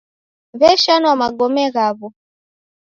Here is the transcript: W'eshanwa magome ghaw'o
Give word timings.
W'eshanwa 0.59 1.13
magome 1.21 1.63
ghaw'o 1.73 2.07